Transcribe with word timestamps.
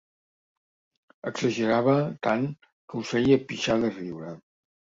Exagerava 1.31 1.95
tant 2.29 2.49
que 2.65 2.99
us 3.03 3.13
feia 3.15 3.41
pixar 3.53 3.79
de 3.87 3.95
riure. 3.97 4.37